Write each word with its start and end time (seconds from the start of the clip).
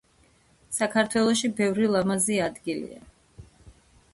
საქართველოში 0.77 1.51
ბევრი 1.59 1.91
ლამაზი 1.97 2.41
ადგილია 2.47 3.05